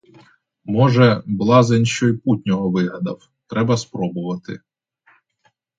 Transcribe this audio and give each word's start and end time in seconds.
Може, 0.65 1.23
блазень 1.25 1.85
що 1.85 2.07
й 2.07 2.17
путнього 2.17 2.69
вигадав, 2.71 3.19
треба 3.47 3.77
спробувати. 3.77 4.59